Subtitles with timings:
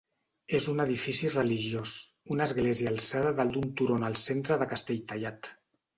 [0.59, 1.93] És un edifici religiós,
[2.37, 5.53] una església alçada dalt d'un turó en el centre de Castelltallat.